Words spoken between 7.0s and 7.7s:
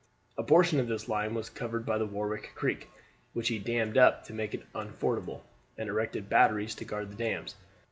the dams.